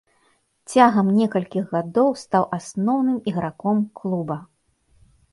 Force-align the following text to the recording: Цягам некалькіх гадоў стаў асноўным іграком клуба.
Цягам 0.75 1.09
некалькіх 1.17 1.67
гадоў 1.75 2.09
стаў 2.21 2.43
асноўным 2.57 3.19
іграком 3.33 3.77
клуба. 4.01 4.37